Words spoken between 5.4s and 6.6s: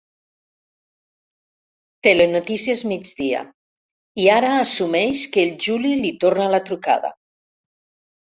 el Juli li torna